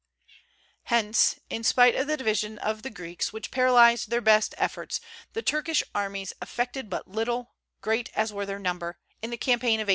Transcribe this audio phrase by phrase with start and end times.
[0.85, 4.99] Hence, in spite of the divisions of the Greeks, which paralyzed their best efforts,
[5.33, 9.83] the Turkish armies effected but little, great as were their numbers, in the campaign of
[9.85, 9.89] 1823.